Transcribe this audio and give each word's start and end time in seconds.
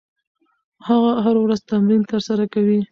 هغه 0.87 1.11
هره 1.25 1.39
ورځ 1.45 1.59
تمرین 1.69 2.01
ترسره 2.11 2.45
کوي. 2.53 2.77